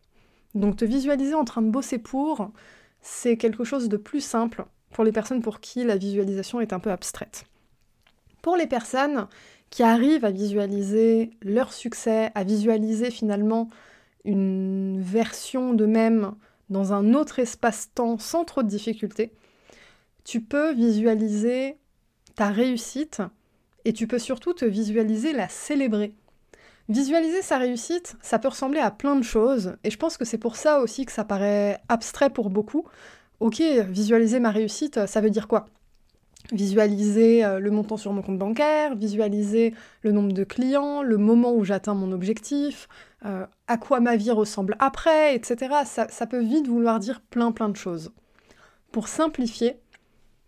Donc 0.55 0.77
te 0.77 0.85
visualiser 0.85 1.35
en 1.35 1.45
train 1.45 1.63
de 1.63 1.71
bosser 1.71 1.99
pour, 1.99 2.51
c'est 3.03 3.37
quelque 3.37 3.65
chose 3.65 3.89
de 3.89 3.97
plus 3.97 4.21
simple 4.21 4.65
pour 4.93 5.05
les 5.05 5.13
personnes 5.13 5.43
pour 5.43 5.61
qui 5.61 5.85
la 5.85 5.97
visualisation 5.97 6.61
est 6.61 6.73
un 6.73 6.79
peu 6.79 6.91
abstraite. 6.91 7.45
Pour 8.41 8.57
les 8.57 8.67
personnes 8.67 9.29
qui 9.71 9.83
arrivent 9.83 10.25
à 10.25 10.31
visualiser 10.31 11.31
leur 11.43 11.73
succès, 11.73 12.31
à 12.35 12.45
visualiser 12.45 13.11
finalement 13.11 13.69
une 14.25 15.01
version 15.01 15.75
d'eux-mêmes 15.75 16.35
dans 16.71 16.93
un 16.93 17.15
autre 17.15 17.39
espace-temps 17.39 18.19
sans 18.19 18.45
trop 18.45 18.63
de 18.63 18.69
difficultés, 18.69 19.33
tu 20.25 20.41
peux 20.41 20.73
visualiser 20.73 21.77
ta 22.37 22.49
réussite 22.49 23.23
et 23.85 23.93
tu 23.93 24.07
peux 24.07 24.19
surtout 24.19 24.53
te 24.53 24.65
visualiser 24.65 25.33
la 25.33 25.49
célébrer. 25.49 26.15
Visualiser 26.93 27.41
sa 27.41 27.57
réussite, 27.57 28.17
ça 28.21 28.39
peut 28.39 28.49
ressembler 28.49 28.79
à 28.79 28.91
plein 28.91 29.17
de 29.17 29.23
choses, 29.23 29.77
et 29.83 29.91
je 29.91 29.97
pense 29.97 30.19
que 30.19 30.27
c'est 30.27 30.37
pour 30.37 30.57
ça 30.57 30.81
aussi 30.81 31.07
que 31.07 31.13
ça 31.13 31.25
paraît 31.25 31.81
abstrait 31.89 32.29
pour 32.29 32.51
beaucoup. 32.51 32.85
Ok, 33.41 33.63
visualiser 33.89 34.41
ma 34.41 34.51
réussite, 34.51 35.07
ça 35.07 35.23
veut 35.23 35.31
dire 35.31 35.49
quoi? 35.49 35.65
Visualiser 36.53 37.47
euh, 37.47 37.61
le 37.61 37.71
montant 37.71 37.97
sur 37.97 38.13
mon 38.13 38.21
compte 38.21 38.39
bancaire, 38.39 38.95
visualiser 38.95 39.73
le 40.03 40.13
nombre 40.13 40.35
de 40.35 40.45
clients, 40.45 41.03
le 41.03 41.17
moment 41.17 41.55
où 41.55 41.65
j'atteins 41.65 41.95
mon 41.95 42.13
objectif, 42.13 42.89
euh, 43.25 43.47
à 43.69 43.79
quoi 43.79 44.01
ma 44.01 44.17
vie 44.17 44.31
ressemble 44.31 44.77
après, 44.79 45.35
etc. 45.35 45.75
Ça, 45.87 46.09
ça 46.11 46.27
peut 46.27 46.43
vite 46.43 46.69
vouloir 46.69 47.01
dire 47.01 47.23
plein 47.23 47.53
plein 47.53 47.71
de 47.71 47.77
choses. 47.77 48.13
Pour 48.91 49.09
simplifier, 49.09 49.81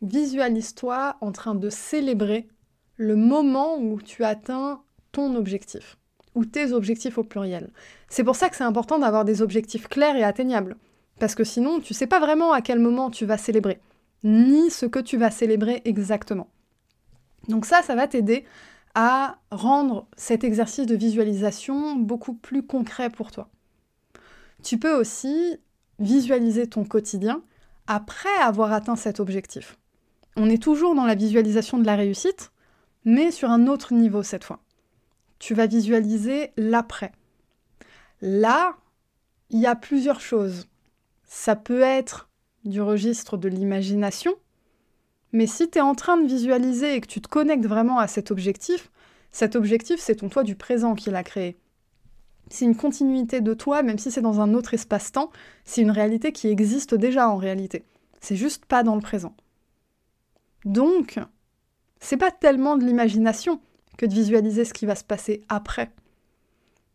visualise-toi 0.02 1.16
en 1.22 1.32
train 1.32 1.54
de 1.54 1.70
célébrer 1.70 2.48
le 2.96 3.16
moment 3.16 3.78
où 3.78 3.98
tu 4.02 4.24
atteins 4.24 4.82
ton 5.10 5.36
objectif 5.36 5.96
ou 6.34 6.44
tes 6.44 6.72
objectifs 6.72 7.18
au 7.18 7.24
pluriel. 7.24 7.70
C'est 8.08 8.24
pour 8.24 8.36
ça 8.36 8.48
que 8.48 8.56
c'est 8.56 8.64
important 8.64 8.98
d'avoir 8.98 9.24
des 9.24 9.42
objectifs 9.42 9.88
clairs 9.88 10.16
et 10.16 10.24
atteignables. 10.24 10.76
Parce 11.18 11.34
que 11.34 11.44
sinon, 11.44 11.80
tu 11.80 11.94
sais 11.94 12.06
pas 12.06 12.20
vraiment 12.20 12.52
à 12.52 12.60
quel 12.60 12.78
moment 12.78 13.10
tu 13.10 13.24
vas 13.24 13.38
célébrer, 13.38 13.80
ni 14.24 14.70
ce 14.70 14.86
que 14.86 14.98
tu 14.98 15.16
vas 15.16 15.30
célébrer 15.30 15.82
exactement. 15.84 16.48
Donc 17.48 17.66
ça, 17.66 17.82
ça 17.82 17.94
va 17.94 18.08
t'aider 18.08 18.44
à 18.94 19.38
rendre 19.50 20.06
cet 20.16 20.44
exercice 20.44 20.86
de 20.86 20.94
visualisation 20.94 21.96
beaucoup 21.96 22.34
plus 22.34 22.64
concret 22.64 23.10
pour 23.10 23.30
toi. 23.30 23.48
Tu 24.62 24.78
peux 24.78 24.94
aussi 24.94 25.58
visualiser 25.98 26.66
ton 26.68 26.84
quotidien 26.84 27.42
après 27.86 28.34
avoir 28.40 28.72
atteint 28.72 28.96
cet 28.96 29.20
objectif. 29.20 29.76
On 30.36 30.48
est 30.48 30.62
toujours 30.62 30.94
dans 30.94 31.04
la 31.04 31.14
visualisation 31.14 31.78
de 31.78 31.86
la 31.86 31.96
réussite, 31.96 32.50
mais 33.04 33.30
sur 33.30 33.50
un 33.50 33.66
autre 33.66 33.92
niveau 33.94 34.22
cette 34.22 34.44
fois. 34.44 34.60
Tu 35.44 35.52
vas 35.52 35.66
visualiser 35.66 36.52
l'après. 36.56 37.12
Là, 38.22 38.78
il 39.50 39.60
y 39.60 39.66
a 39.66 39.76
plusieurs 39.76 40.22
choses. 40.22 40.68
Ça 41.26 41.54
peut 41.54 41.82
être 41.82 42.30
du 42.64 42.80
registre 42.80 43.36
de 43.36 43.50
l'imagination, 43.50 44.36
mais 45.32 45.46
si 45.46 45.68
tu 45.68 45.76
es 45.76 45.82
en 45.82 45.94
train 45.94 46.16
de 46.16 46.26
visualiser 46.26 46.94
et 46.94 47.00
que 47.02 47.06
tu 47.06 47.20
te 47.20 47.28
connectes 47.28 47.66
vraiment 47.66 47.98
à 47.98 48.06
cet 48.06 48.30
objectif, 48.30 48.90
cet 49.32 49.54
objectif, 49.54 50.00
c'est 50.00 50.14
ton 50.14 50.30
toi 50.30 50.44
du 50.44 50.56
présent 50.56 50.94
qui 50.94 51.10
l'a 51.10 51.22
créé. 51.22 51.58
C'est 52.48 52.64
une 52.64 52.74
continuité 52.74 53.42
de 53.42 53.52
toi, 53.52 53.82
même 53.82 53.98
si 53.98 54.10
c'est 54.10 54.22
dans 54.22 54.40
un 54.40 54.54
autre 54.54 54.72
espace-temps, 54.72 55.30
c'est 55.66 55.82
une 55.82 55.90
réalité 55.90 56.32
qui 56.32 56.48
existe 56.48 56.94
déjà 56.94 57.28
en 57.28 57.36
réalité. 57.36 57.84
C'est 58.22 58.36
juste 58.36 58.64
pas 58.64 58.82
dans 58.82 58.94
le 58.94 59.02
présent. 59.02 59.36
Donc, 60.64 61.20
c'est 62.00 62.16
pas 62.16 62.30
tellement 62.30 62.78
de 62.78 62.86
l'imagination 62.86 63.60
que 63.96 64.06
de 64.06 64.14
visualiser 64.14 64.64
ce 64.64 64.74
qui 64.74 64.86
va 64.86 64.94
se 64.94 65.04
passer 65.04 65.42
après. 65.48 65.90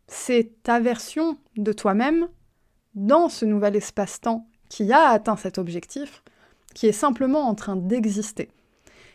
C'est 0.06 0.50
ta 0.62 0.80
version 0.80 1.38
de 1.56 1.72
toi-même 1.72 2.28
dans 2.94 3.28
ce 3.28 3.44
nouvel 3.44 3.76
espace-temps 3.76 4.46
qui 4.68 4.92
a 4.92 5.08
atteint 5.08 5.36
cet 5.36 5.58
objectif, 5.58 6.22
qui 6.74 6.86
est 6.86 6.92
simplement 6.92 7.48
en 7.48 7.54
train 7.54 7.76
d'exister. 7.76 8.50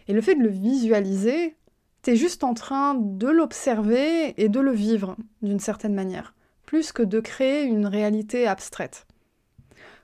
Et 0.08 0.14
le 0.14 0.22
fait 0.22 0.36
de 0.36 0.44
le 0.44 0.50
visualiser, 0.50 1.56
t'es 2.02 2.16
juste 2.16 2.44
en 2.44 2.54
train 2.54 2.96
de 2.96 3.28
l'observer 3.28 4.40
et 4.42 4.50
de 4.50 4.60
le 4.60 4.72
vivre 4.72 5.16
d'une 5.42 5.60
certaine 5.60 5.96
manière, 5.96 6.34
plus 6.66 6.92
que 6.92 7.04
de 7.04 7.20
créer 7.20 7.64
une 7.64 7.88
réalité 7.88 8.48
abstraite. 8.48 9.06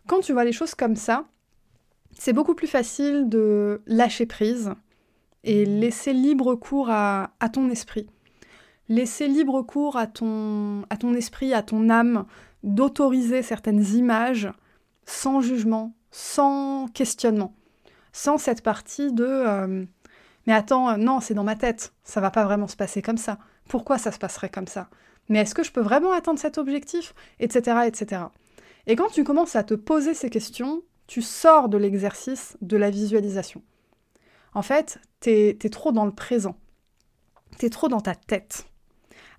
Quand 0.07 0.21
tu 0.21 0.33
vois 0.33 0.45
les 0.45 0.51
choses 0.51 0.75
comme 0.75 0.95
ça, 0.95 1.25
c'est 2.17 2.33
beaucoup 2.33 2.55
plus 2.55 2.67
facile 2.67 3.29
de 3.29 3.81
lâcher 3.85 4.25
prise 4.25 4.71
et 5.43 5.65
laisser 5.65 6.13
libre 6.13 6.55
cours 6.55 6.89
à, 6.89 7.31
ton 7.51 7.69
esprit. 7.69 8.07
Laisser 8.89 9.27
libre 9.27 9.62
cours 9.62 9.98
à 9.98 10.07
ton, 10.07 10.83
à 10.89 10.98
ton 10.98 11.13
esprit, 11.13 11.53
à 11.53 11.63
ton 11.63 11.89
âme, 11.89 12.25
d'autoriser 12.63 13.41
certaines 13.41 13.83
images 13.95 14.51
sans 15.05 15.41
jugement, 15.41 15.93
sans 16.12 16.88
questionnement, 16.93 17.55
sans 18.12 18.38
cette 18.38 18.62
partie 18.62 19.12
de 19.12 19.25
euh, 19.25 19.86
mais 20.48 20.53
attends, 20.53 20.89
euh, 20.89 20.98
non, 20.98 21.19
c'est 21.19 21.33
dans 21.33 21.43
ma 21.43 21.55
tête, 21.55 21.93
ça 22.03 22.21
va 22.21 22.31
pas 22.31 22.45
vraiment 22.45 22.67
se 22.67 22.75
passer 22.75 23.01
comme 23.01 23.17
ça. 23.17 23.38
Pourquoi 23.67 23.98
ça 23.98 24.12
se 24.12 24.19
passerait 24.19 24.50
comme 24.50 24.67
ça? 24.67 24.89
Mais 25.29 25.39
est-ce 25.39 25.55
que 25.55 25.63
je 25.63 25.71
peux 25.71 25.81
vraiment 25.81 26.12
atteindre 26.12 26.39
cet 26.39 26.57
objectif? 26.57 27.13
Etc. 27.39 27.77
etc. 27.86 28.24
Et 28.88 28.95
quand 28.95 29.10
tu 29.10 29.24
commences 29.24 29.55
à 29.55 29.63
te 29.63 29.74
poser 29.74 30.13
ces 30.13 30.29
questions, 30.29 30.81
tu 31.07 31.21
sors 31.21 31.69
de 31.69 31.77
l'exercice 31.77 32.57
de 32.62 32.77
la 32.77 32.89
visualisation. 32.89 33.62
En 34.53 34.62
fait, 34.62 35.00
t'es 35.20 35.58
es 35.62 35.70
trop 35.70 35.91
dans 35.91 36.05
le 36.05 36.12
présent. 36.12 36.58
T'es 37.58 37.70
trop 37.70 37.88
dans 37.88 38.01
ta 38.01 38.15
tête. 38.15 38.65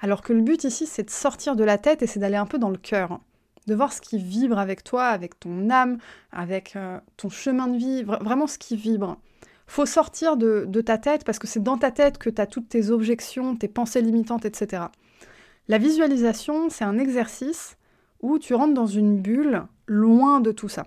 Alors 0.00 0.22
que 0.22 0.32
le 0.32 0.40
but 0.42 0.64
ici, 0.64 0.86
c'est 0.86 1.04
de 1.04 1.10
sortir 1.10 1.56
de 1.56 1.64
la 1.64 1.78
tête 1.78 2.02
et 2.02 2.06
c'est 2.06 2.20
d'aller 2.20 2.36
un 2.36 2.46
peu 2.46 2.58
dans 2.58 2.70
le 2.70 2.78
cœur 2.78 3.20
de 3.66 3.74
voir 3.74 3.92
ce 3.92 4.00
qui 4.00 4.18
vibre 4.18 4.58
avec 4.58 4.84
toi, 4.84 5.06
avec 5.06 5.38
ton 5.38 5.70
âme, 5.70 5.98
avec 6.32 6.74
euh, 6.76 6.98
ton 7.16 7.28
chemin 7.28 7.68
de 7.68 7.76
vie, 7.76 8.02
vraiment 8.02 8.46
ce 8.46 8.58
qui 8.58 8.76
vibre. 8.76 9.18
Faut 9.66 9.86
sortir 9.86 10.36
de, 10.36 10.66
ta 10.84 10.98
tête 10.98 11.24
parce 11.24 11.38
que 11.38 11.46
c'est 11.46 11.62
dans 11.62 11.78
ta 11.78 11.90
tête 11.90 12.18
que 12.18 12.28
tu 12.28 12.40
as 12.40 12.46
toutes 12.46 12.68
tes 12.68 12.90
objections, 12.90 13.56
tes 13.56 13.68
pensées 13.68 14.02
limitantes, 14.02 14.44
etc. 14.44 14.84
La 15.68 15.78
visualisation, 15.78 16.68
c'est 16.68 16.84
un 16.84 16.98
exercice 16.98 17.76
où 18.20 18.38
tu 18.38 18.54
rentres 18.54 18.74
dans 18.74 18.86
une 18.86 19.20
bulle 19.20 19.64
loin 19.86 20.40
de 20.40 20.52
tout 20.52 20.68
ça. 20.68 20.86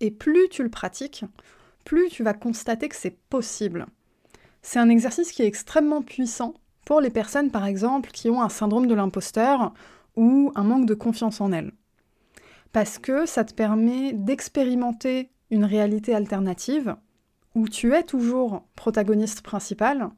Et 0.00 0.10
plus 0.10 0.48
tu 0.48 0.62
le 0.62 0.70
pratiques, 0.70 1.24
plus 1.84 2.08
tu 2.08 2.22
vas 2.22 2.34
constater 2.34 2.88
que 2.88 2.96
c'est 2.96 3.18
possible. 3.28 3.86
C'est 4.62 4.78
un 4.78 4.88
exercice 4.88 5.32
qui 5.32 5.42
est 5.42 5.46
extrêmement 5.46 6.02
puissant 6.02 6.54
pour 6.84 7.00
les 7.00 7.10
personnes, 7.10 7.50
par 7.50 7.66
exemple, 7.66 8.10
qui 8.10 8.30
ont 8.30 8.42
un 8.42 8.48
syndrome 8.48 8.86
de 8.86 8.94
l'imposteur 8.94 9.72
ou 10.16 10.52
un 10.54 10.64
manque 10.64 10.86
de 10.86 10.94
confiance 10.94 11.40
en 11.40 11.52
elles. 11.52 11.72
Parce 12.72 12.98
que 12.98 13.26
ça 13.26 13.44
te 13.44 13.54
permet 13.54 14.12
d'expérimenter 14.12 15.30
une 15.50 15.64
réalité 15.64 16.14
alternative 16.14 16.96
où 17.54 17.68
tu 17.68 17.94
es 17.94 18.02
toujours 18.02 18.64
protagoniste 18.76 19.42
principal, 19.42 20.10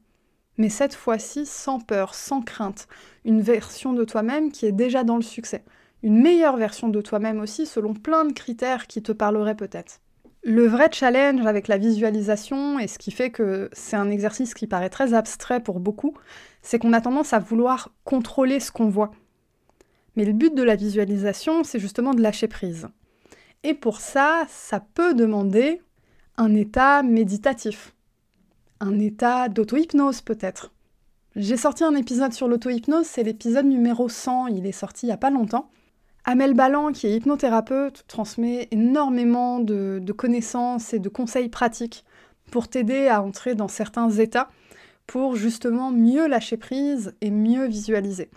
mais 0.58 0.68
cette 0.68 0.94
fois-ci 0.94 1.46
sans 1.46 1.80
peur, 1.80 2.14
sans 2.14 2.42
crainte, 2.42 2.88
une 3.24 3.40
version 3.40 3.94
de 3.94 4.04
toi-même 4.04 4.52
qui 4.52 4.66
est 4.66 4.72
déjà 4.72 5.02
dans 5.02 5.16
le 5.16 5.22
succès, 5.22 5.64
une 6.02 6.20
meilleure 6.20 6.56
version 6.56 6.88
de 6.88 7.00
toi-même 7.00 7.40
aussi 7.40 7.64
selon 7.64 7.94
plein 7.94 8.24
de 8.24 8.32
critères 8.32 8.86
qui 8.86 9.02
te 9.02 9.12
parleraient 9.12 9.56
peut-être. 9.56 10.00
Le 10.44 10.66
vrai 10.66 10.88
challenge 10.90 11.46
avec 11.46 11.68
la 11.68 11.78
visualisation, 11.78 12.80
et 12.80 12.88
ce 12.88 12.98
qui 12.98 13.12
fait 13.12 13.30
que 13.30 13.70
c'est 13.72 13.94
un 13.94 14.10
exercice 14.10 14.54
qui 14.54 14.66
paraît 14.66 14.90
très 14.90 15.14
abstrait 15.14 15.62
pour 15.62 15.78
beaucoup, 15.78 16.14
c'est 16.62 16.80
qu'on 16.80 16.92
a 16.92 17.00
tendance 17.00 17.32
à 17.32 17.38
vouloir 17.38 17.90
contrôler 18.04 18.58
ce 18.58 18.72
qu'on 18.72 18.88
voit. 18.88 19.12
Mais 20.16 20.24
le 20.24 20.32
but 20.32 20.52
de 20.54 20.64
la 20.64 20.74
visualisation, 20.74 21.62
c'est 21.62 21.78
justement 21.78 22.12
de 22.12 22.20
lâcher 22.20 22.48
prise. 22.48 22.88
Et 23.62 23.74
pour 23.74 24.00
ça, 24.00 24.44
ça 24.48 24.80
peut 24.80 25.14
demander 25.14 25.80
un 26.36 26.54
état 26.56 27.04
méditatif, 27.04 27.94
un 28.80 28.98
état 28.98 29.48
d'auto-hypnose 29.48 30.22
peut-être. 30.22 30.72
J'ai 31.36 31.56
sorti 31.56 31.84
un 31.84 31.94
épisode 31.94 32.32
sur 32.32 32.48
l'auto-hypnose, 32.48 33.06
c'est 33.06 33.22
l'épisode 33.22 33.66
numéro 33.66 34.08
100, 34.08 34.48
il 34.48 34.66
est 34.66 34.72
sorti 34.72 35.06
il 35.06 35.10
n'y 35.10 35.14
a 35.14 35.18
pas 35.18 35.30
longtemps. 35.30 35.70
Amel 36.24 36.54
Ballan, 36.54 36.92
qui 36.92 37.08
est 37.08 37.16
hypnothérapeute, 37.16 38.04
transmet 38.06 38.68
énormément 38.70 39.58
de, 39.58 40.00
connaissances 40.16 40.94
et 40.94 41.00
de 41.00 41.08
conseils 41.08 41.48
pratiques 41.48 42.04
pour 42.52 42.68
t'aider 42.68 43.08
à 43.08 43.22
entrer 43.22 43.56
dans 43.56 43.66
certains 43.66 44.08
états, 44.10 44.48
pour 45.08 45.34
justement 45.34 45.90
mieux 45.90 46.28
lâcher 46.28 46.56
prise 46.56 47.14
et 47.22 47.32
mieux 47.32 47.66
visualiser. 47.66 48.30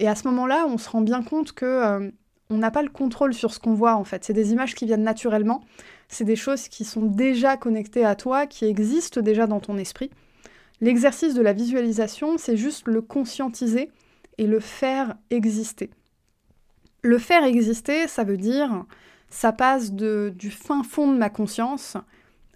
Et 0.00 0.08
à 0.08 0.16
ce 0.16 0.26
moment-là, 0.26 0.66
on 0.66 0.76
se 0.76 0.90
rend 0.90 1.02
bien 1.02 1.22
compte 1.22 1.52
que 1.52 1.66
euh, 1.66 2.10
on 2.48 2.56
n'a 2.56 2.72
pas 2.72 2.82
le 2.82 2.88
contrôle 2.88 3.32
sur 3.32 3.54
ce 3.54 3.60
qu'on 3.60 3.74
voit 3.74 3.94
en 3.94 4.04
fait. 4.04 4.24
C'est 4.24 4.32
des 4.32 4.50
images 4.50 4.74
qui 4.74 4.86
viennent 4.86 5.04
naturellement, 5.04 5.62
c'est 6.08 6.24
des 6.24 6.36
choses 6.36 6.66
qui 6.66 6.84
sont 6.84 7.02
déjà 7.02 7.56
connectées 7.56 8.04
à 8.04 8.16
toi, 8.16 8.46
qui 8.46 8.64
existent 8.64 9.20
déjà 9.20 9.46
dans 9.46 9.60
ton 9.60 9.78
esprit. 9.78 10.10
L'exercice 10.80 11.34
de 11.34 11.42
la 11.42 11.52
visualisation, 11.52 12.38
c'est 12.38 12.56
juste 12.56 12.88
le 12.88 13.02
conscientiser 13.02 13.92
et 14.38 14.46
le 14.46 14.58
faire 14.58 15.16
exister. 15.30 15.90
Le 17.02 17.18
faire 17.18 17.44
exister, 17.44 18.08
ça 18.08 18.24
veut 18.24 18.36
dire, 18.36 18.84
ça 19.28 19.52
passe 19.52 19.92
du 19.92 20.50
fin 20.50 20.82
fond 20.82 21.10
de 21.12 21.16
ma 21.16 21.30
conscience 21.30 21.96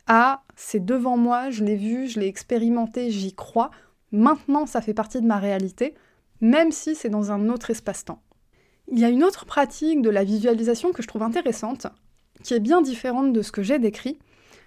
à 0.07 0.43
c'est 0.57 0.85
devant 0.85 1.17
moi, 1.17 1.51
je 1.51 1.65
l'ai 1.65 1.77
vu, 1.77 2.09
je 2.09 2.21
l'ai 2.21 2.27
expérimenté, 2.27 3.11
j'y 3.11 3.35
crois, 3.35 3.71
maintenant 4.13 4.67
ça 4.67 4.83
fait 4.83 4.95
partie 4.95 5.21
de 5.21 5.27
ma 5.27 5.39
réalité, 5.39 5.95
même 6.41 6.73
si 6.73 6.95
c'est 6.95 7.09
dans 7.09 7.33
un 7.33 7.49
autre 7.49 7.71
espace-temps. 7.71 8.23
Il 8.89 8.99
y 8.99 9.05
a 9.05 9.09
une 9.09 9.25
autre 9.25 9.47
pratique 9.47 10.03
de 10.03 10.11
la 10.11 10.25
visualisation 10.25 10.93
que 10.93 11.03
je 11.03 11.09
trouve 11.09 11.23
intéressante, 11.23 11.87
qui 12.43 12.53
est 12.53 12.61
bien 12.61 12.83
différente 12.83 13.33
de 13.33 13.41
ce 13.41 13.51
que 13.51 13.63
j'ai 13.63 13.79
décrit. 13.79 14.19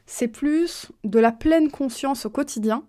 C'est 0.08 0.28
plus 0.28 0.92
de 1.04 1.20
la 1.20 1.32
pleine 1.32 1.70
conscience 1.70 2.26
au 2.26 2.32
quotidien. 2.32 2.84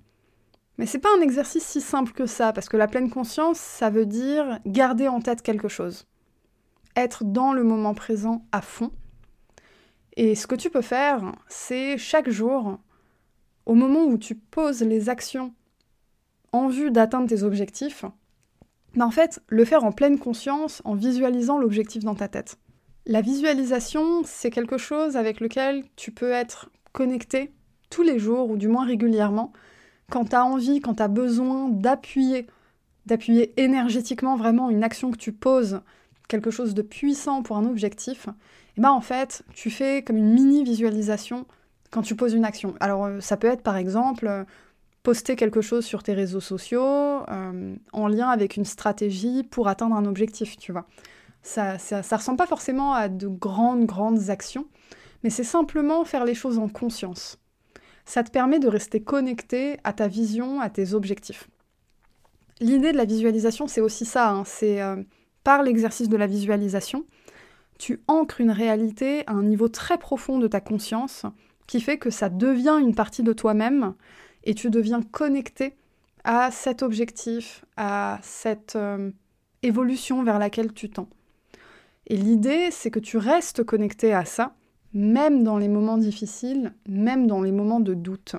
Mais 0.79 0.87
c'est 0.87 1.01
pas 1.01 1.15
un 1.19 1.21
exercice 1.21 1.65
si 1.65 1.81
simple 1.81 2.13
que 2.13 2.25
ça, 2.25 2.53
parce 2.53 2.69
que 2.69 2.77
la 2.77 2.87
pleine 2.87 3.11
conscience, 3.11 3.59
ça 3.59 3.91
veut 3.91 4.07
dire 4.07 4.61
garder 4.65 5.09
en 5.09 5.21
tête 5.21 5.43
quelque 5.43 5.69
chose. 5.69 6.07
Être 6.99 7.23
dans 7.23 7.53
le 7.53 7.63
moment 7.63 7.95
présent 7.95 8.45
à 8.51 8.61
fond. 8.61 8.91
Et 10.17 10.35
ce 10.35 10.49
que 10.49 10.57
tu 10.57 10.69
peux 10.69 10.83
faire, 10.83 11.33
c'est 11.47 11.97
chaque 11.97 12.29
jour, 12.29 12.81
au 13.67 13.75
moment 13.75 14.05
où 14.05 14.19
tu 14.19 14.35
poses 14.35 14.83
les 14.83 15.09
actions 15.09 15.55
en 16.53 16.67
vue 16.67 16.91
d'atteindre 16.91 17.29
tes 17.29 17.45
objectifs, 17.45 18.05
mais 18.95 19.05
en 19.05 19.13
fait, 19.13 19.41
le 19.47 19.65
faire 19.65 19.85
en 19.85 19.93
pleine 19.93 20.19
conscience, 20.19 20.83
en 20.85 20.97
visualisant 20.97 21.59
l'objectif 21.59 22.03
dans 22.03 22.17
ta 22.17 22.27
tête. 22.27 22.59
La 23.07 23.21
visualisation, 23.21 24.23
c'est 24.25 24.51
quelque 24.51 24.77
chose 24.77 25.17
avec 25.17 25.39
lequel 25.39 25.85
tu 25.95 26.11
peux 26.11 26.33
être 26.33 26.69
connecté 26.93 27.53
tous 27.91 28.03
les 28.03 28.19
jours, 28.19 28.51
ou 28.51 28.57
du 28.57 28.67
moins 28.67 28.85
régulièrement, 28.85 29.53
quand 30.11 30.31
tu 30.31 30.35
as 30.35 30.45
envie, 30.45 30.81
quand 30.81 30.97
tu 30.97 31.03
as 31.05 31.09
besoin 31.09 31.69
d'appuyer, 31.69 32.49
d'appuyer 33.07 33.55
énergétiquement 33.57 34.37
vraiment 34.37 34.69
une 34.69 34.83
action 34.83 35.13
que 35.13 35.17
tu 35.17 35.31
poses, 35.33 35.81
quelque 36.29 36.51
chose 36.51 36.75
de 36.75 36.83
puissant 36.83 37.43
pour 37.43 37.57
un 37.57 37.67
objectif, 37.67 38.29
et 38.77 38.81
ben 38.81 38.91
en 38.91 39.01
fait, 39.01 39.43
tu 39.55 39.71
fais 39.71 40.03
comme 40.03 40.17
une 40.17 40.33
mini 40.33 40.63
visualisation 40.63 41.47
quand 41.91 42.03
tu 42.03 42.15
poses 42.15 42.35
une 42.35 42.45
action. 42.45 42.75
Alors 42.81 43.07
euh, 43.07 43.21
ça 43.21 43.37
peut 43.37 43.49
être 43.49 43.63
par 43.63 43.77
exemple 43.77 44.45
poster 45.03 45.37
quelque 45.37 45.61
chose 45.61 45.85
sur 45.87 46.03
tes 46.03 46.13
réseaux 46.13 46.41
sociaux 46.41 46.85
euh, 47.29 47.75
en 47.93 48.09
lien 48.09 48.29
avec 48.29 48.57
une 48.57 48.65
stratégie 48.65 49.43
pour 49.43 49.69
atteindre 49.69 49.97
un 49.97 50.05
objectif, 50.05 50.57
tu 50.59 50.71
vois. 50.71 50.87
Ça, 51.43 51.79
ça, 51.79 52.17
ressemble 52.17 52.37
pas 52.37 52.47
forcément 52.47 52.93
à 52.93 53.09
de 53.09 53.27
grandes, 53.27 53.87
grandes 53.87 54.29
actions, 54.29 54.67
mais 55.23 55.31
c'est 55.31 55.45
simplement 55.45 56.05
faire 56.05 56.25
les 56.25 56.35
choses 56.35 56.59
en 56.59 56.69
conscience. 56.69 57.39
Ça 58.05 58.23
te 58.23 58.31
permet 58.31 58.59
de 58.59 58.69
rester 58.69 59.01
connecté 59.01 59.79
à 59.83 59.93
ta 59.93 60.09
vision, 60.09 60.61
à 60.61 60.69
tes 60.69 60.93
objectifs. 60.93 61.49
L'idée 62.61 62.93
de 62.93 62.97
la 62.97 63.05
visualisation, 63.05 63.67
c'est 63.67 63.81
aussi 63.81 64.05
ça, 64.05 64.31
hein. 64.31 64.43
c'est 64.45 64.83
euh, 64.83 64.97
par 65.45 65.63
l'exercice 65.63 66.09
de 66.09 66.17
la 66.17 66.27
visualisation, 66.27 67.05
tu 67.79 68.03
ancres 68.09 68.41
une 68.41 68.51
réalité 68.51 69.25
à 69.27 69.33
un 69.33 69.43
niveau 69.43 69.69
très 69.69 69.99
profond 69.99 70.39
de 70.39 70.49
ta 70.49 70.61
conscience, 70.61 71.25
qui 71.67 71.81
fait 71.81 71.99
que 71.99 72.11
ça 72.11 72.29
devient 72.29 72.79
une 72.81 72.95
partie 72.95 73.23
de 73.23 73.33
toi-même 73.33 73.95
et 74.45 74.55
tu 74.55 74.71
deviens 74.71 75.03
connecté 75.03 75.77
à 76.25 76.51
cet 76.51 76.83
objectif, 76.83 77.65
à 77.77 78.19
cette 78.23 78.77
euh, 78.77 79.11
évolution 79.63 80.23
vers 80.25 80.39
laquelle 80.39 80.73
tu 80.73 80.91
tends. 80.91 81.09
Et 82.07 82.17
l'idée, 82.17 82.71
c'est 82.71 82.91
que 82.91 82.99
tu 82.99 83.19
restes 83.19 83.63
connecté 83.63 84.15
à 84.15 84.25
ça, 84.25 84.55
même 84.95 85.45
dans 85.45 85.59
les 85.59 85.69
moments 85.69 85.99
difficiles, 85.99 86.75
même 86.89 87.27
dans 87.27 87.43
les 87.43 87.53
moments 87.53 87.81
de 87.81 87.95
doute. 87.95 88.37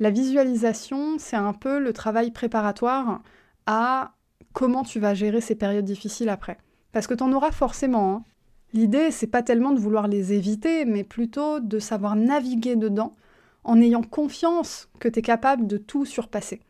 La 0.00 0.10
visualisation, 0.10 1.16
c'est 1.18 1.36
un 1.36 1.52
peu 1.52 1.78
le 1.78 1.92
travail 1.92 2.32
préparatoire 2.32 3.22
à 3.66 4.14
comment 4.52 4.82
tu 4.82 5.00
vas 5.00 5.14
gérer 5.14 5.40
ces 5.40 5.54
périodes 5.54 5.84
difficiles 5.84 6.28
après. 6.28 6.58
Parce 6.92 7.06
que 7.06 7.14
tu 7.14 7.22
en 7.22 7.32
auras 7.32 7.50
forcément. 7.50 8.14
Hein. 8.14 8.24
L'idée, 8.72 9.10
c'est 9.10 9.26
pas 9.26 9.42
tellement 9.42 9.72
de 9.72 9.80
vouloir 9.80 10.08
les 10.08 10.32
éviter, 10.32 10.84
mais 10.84 11.04
plutôt 11.04 11.60
de 11.60 11.78
savoir 11.78 12.16
naviguer 12.16 12.76
dedans 12.76 13.14
en 13.64 13.80
ayant 13.80 14.02
confiance 14.02 14.88
que 14.98 15.08
tu 15.08 15.20
es 15.20 15.22
capable 15.22 15.66
de 15.66 15.76
tout 15.76 16.04
surpasser. 16.04 16.60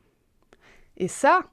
Et 0.96 1.08
ça, 1.08 1.44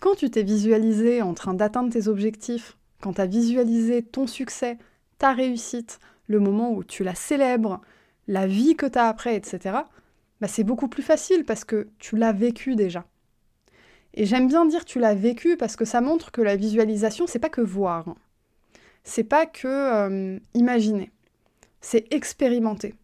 quand 0.00 0.14
tu 0.14 0.30
t'es 0.30 0.42
visualisé 0.42 1.22
en 1.22 1.34
train 1.34 1.54
d'atteindre 1.54 1.92
tes 1.92 2.08
objectifs, 2.08 2.76
quand 3.00 3.14
tu 3.14 3.20
as 3.20 3.26
visualisé 3.26 4.02
ton 4.02 4.26
succès, 4.26 4.78
ta 5.18 5.32
réussite, 5.32 5.98
le 6.26 6.40
moment 6.40 6.72
où 6.72 6.84
tu 6.84 7.04
la 7.04 7.14
célèbres, 7.14 7.80
la 8.26 8.46
vie 8.46 8.76
que 8.76 8.86
tu 8.86 8.98
as 8.98 9.06
après, 9.06 9.36
etc., 9.36 9.78
bah 10.40 10.48
c'est 10.48 10.64
beaucoup 10.64 10.88
plus 10.88 11.02
facile 11.02 11.44
parce 11.44 11.64
que 11.64 11.88
tu 11.98 12.16
l'as 12.16 12.32
vécu 12.32 12.76
déjà. 12.76 13.04
Et 14.18 14.26
j'aime 14.26 14.48
bien 14.48 14.66
dire 14.66 14.84
tu 14.84 14.98
l'as 14.98 15.14
vécu 15.14 15.56
parce 15.56 15.76
que 15.76 15.86
ça 15.86 16.02
montre 16.02 16.30
que 16.30 16.42
la 16.42 16.56
visualisation, 16.56 17.26
c'est 17.26 17.38
pas 17.38 17.48
que 17.48 17.62
voir 17.62 18.04
c'est 19.04 19.24
pas 19.24 19.46
que 19.46 19.66
euh, 19.66 20.38
imaginer, 20.54 21.10
c'est 21.80 22.12
expérimenter. 22.12 22.94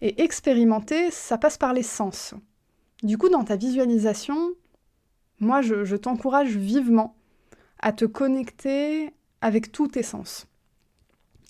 Et 0.00 0.22
expérimenter, 0.22 1.10
ça 1.10 1.38
passe 1.38 1.58
par 1.58 1.72
les 1.72 1.82
sens. 1.82 2.34
Du 3.02 3.18
coup, 3.18 3.28
dans 3.28 3.42
ta 3.42 3.56
visualisation, 3.56 4.52
moi, 5.40 5.60
je, 5.60 5.96
t'encourage 5.96 6.56
vivement 6.56 7.16
à 7.80 7.92
te 7.92 8.04
connecter 8.04 9.12
avec 9.40 9.72
tous 9.72 9.88
tes 9.88 10.04
sens. 10.04 10.46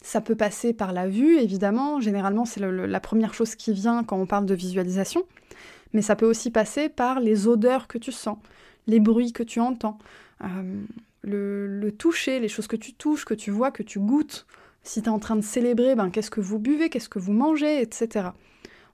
Ça 0.02 0.22
peut 0.22 0.36
passer 0.36 0.72
par 0.72 0.92
la 0.92 1.08
vue, 1.08 1.36
évidemment. 1.36 2.00
Généralement, 2.00 2.46
c'est 2.46 2.60
la 2.60 3.00
première 3.00 3.34
chose 3.34 3.54
qui 3.54 3.74
vient 3.74 4.02
quand 4.04 4.16
on 4.16 4.26
parle 4.26 4.46
de 4.46 4.54
visualisation. 4.54 5.24
Mais 5.92 6.02
ça 6.02 6.16
peut 6.16 6.26
aussi 6.26 6.50
passer 6.50 6.88
par 6.88 7.20
les 7.20 7.48
odeurs 7.48 7.86
que 7.88 7.98
tu 7.98 8.12
sens, 8.12 8.38
les 8.88 8.98
bruits 8.98 9.32
que 9.32 9.44
tu 9.44 9.60
entends, 9.60 9.98
euh, 10.42 10.82
le, 11.22 11.90
toucher, 11.92 12.40
les 12.40 12.48
choses 12.48 12.66
que 12.66 12.76
tu 12.76 12.94
touches, 12.94 13.24
que 13.24 13.34
tu 13.34 13.52
vois, 13.52 13.70
que 13.70 13.84
tu 13.84 14.00
goûtes. 14.00 14.46
Si 14.82 15.02
tu 15.02 15.08
es 15.08 15.12
en 15.12 15.18
train 15.18 15.36
de 15.36 15.42
célébrer, 15.42 15.94
ben, 15.94 16.10
qu'est-ce 16.10 16.30
que 16.30 16.40
vous 16.40 16.58
buvez, 16.58 16.88
qu'est-ce 16.88 17.08
que 17.08 17.18
vous 17.18 17.32
mangez, 17.32 17.82
etc. 17.82 18.30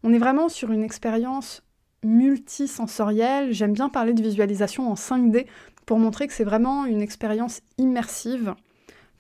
On 0.03 0.13
est 0.13 0.19
vraiment 0.19 0.49
sur 0.49 0.73
une 0.73 0.83
expérience 0.83 1.63
multisensorielle. 2.03 3.53
J'aime 3.53 3.73
bien 3.73 3.89
parler 3.89 4.13
de 4.13 4.23
visualisation 4.23 4.91
en 4.91 4.95
5D 4.95 5.47
pour 5.87 5.99
montrer 5.99 6.27
que 6.27 6.33
c'est 6.33 6.45
vraiment 6.45 6.85
une 6.85 7.01
expérience 7.01 7.63
immersive. 7.79 8.55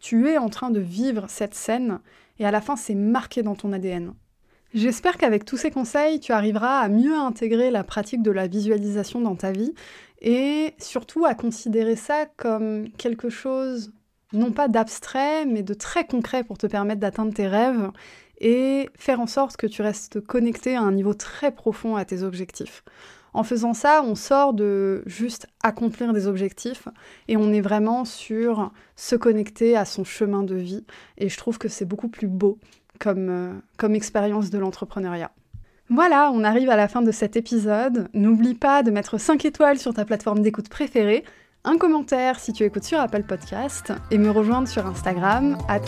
Tu 0.00 0.28
es 0.28 0.38
en 0.38 0.48
train 0.48 0.70
de 0.70 0.80
vivre 0.80 1.26
cette 1.28 1.54
scène 1.54 2.00
et 2.38 2.44
à 2.44 2.50
la 2.50 2.60
fin 2.60 2.76
c'est 2.76 2.94
marqué 2.94 3.42
dans 3.42 3.54
ton 3.54 3.72
ADN. 3.72 4.12
J'espère 4.74 5.18
qu'avec 5.18 5.44
tous 5.44 5.56
ces 5.56 5.70
conseils, 5.70 6.18
tu 6.18 6.32
arriveras 6.32 6.80
à 6.80 6.88
mieux 6.88 7.14
intégrer 7.14 7.70
la 7.70 7.84
pratique 7.84 8.22
de 8.22 8.32
la 8.32 8.48
visualisation 8.48 9.20
dans 9.20 9.36
ta 9.36 9.52
vie 9.52 9.72
et 10.20 10.74
surtout 10.78 11.24
à 11.24 11.34
considérer 11.36 11.94
ça 11.94 12.26
comme 12.36 12.88
quelque 12.98 13.30
chose 13.30 13.92
non 14.32 14.50
pas 14.50 14.66
d'abstrait, 14.66 15.46
mais 15.46 15.62
de 15.62 15.74
très 15.74 16.04
concret 16.04 16.42
pour 16.42 16.58
te 16.58 16.66
permettre 16.66 16.98
d'atteindre 16.98 17.32
tes 17.32 17.46
rêves 17.46 17.92
et 18.38 18.90
faire 18.96 19.20
en 19.20 19.28
sorte 19.28 19.56
que 19.56 19.68
tu 19.68 19.80
restes 19.80 20.20
connecté 20.20 20.74
à 20.74 20.80
un 20.80 20.90
niveau 20.90 21.14
très 21.14 21.52
profond 21.52 21.94
à 21.94 22.04
tes 22.04 22.24
objectifs. 22.24 22.82
En 23.32 23.44
faisant 23.44 23.74
ça, 23.74 24.02
on 24.04 24.16
sort 24.16 24.54
de 24.54 25.04
juste 25.06 25.46
accomplir 25.62 26.12
des 26.12 26.26
objectifs 26.26 26.88
et 27.28 27.36
on 27.36 27.52
est 27.52 27.60
vraiment 27.60 28.04
sur 28.04 28.72
se 28.96 29.14
connecter 29.14 29.76
à 29.76 29.84
son 29.84 30.02
chemin 30.02 30.42
de 30.42 30.56
vie. 30.56 30.84
Et 31.16 31.28
je 31.28 31.36
trouve 31.36 31.58
que 31.58 31.68
c'est 31.68 31.84
beaucoup 31.84 32.08
plus 32.08 32.28
beau 32.28 32.58
comme, 32.98 33.28
euh, 33.28 33.52
comme 33.76 33.94
expérience 33.94 34.50
de 34.50 34.58
l'entrepreneuriat. 34.58 35.30
Voilà, 35.90 36.30
on 36.32 36.44
arrive 36.44 36.70
à 36.70 36.76
la 36.76 36.88
fin 36.88 37.02
de 37.02 37.10
cet 37.10 37.36
épisode. 37.36 38.08
N'oublie 38.14 38.54
pas 38.54 38.82
de 38.82 38.90
mettre 38.90 39.18
5 39.18 39.44
étoiles 39.44 39.78
sur 39.78 39.92
ta 39.92 40.04
plateforme 40.04 40.40
d'écoute 40.40 40.68
préférée, 40.68 41.24
un 41.64 41.76
commentaire 41.76 42.40
si 42.40 42.52
tu 42.52 42.64
écoutes 42.64 42.84
sur 42.84 43.00
Apple 43.00 43.24
Podcast 43.24 43.92
et 44.10 44.18
me 44.18 44.30
rejoindre 44.30 44.68
sur 44.68 44.86
Instagram 44.86 45.58
at. 45.68 45.80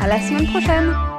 À 0.00 0.06
la 0.08 0.20
semaine 0.20 0.46
prochaine 0.46 1.13